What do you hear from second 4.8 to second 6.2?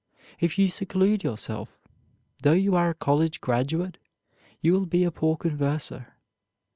be a poor converser.